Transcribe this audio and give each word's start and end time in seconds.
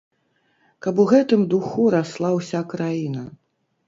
Каб 0.85 1.01
у 1.03 1.03
гэтым 1.11 1.43
духу 1.51 1.83
расла 1.97 2.31
ўся 2.39 2.61
краіна. 2.73 3.27